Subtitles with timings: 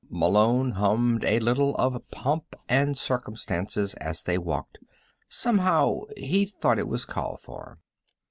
[0.09, 4.79] Malone hummed a little of "Pomp and Circumstance" as they walked;
[5.29, 7.77] somehow, he thought it was called for.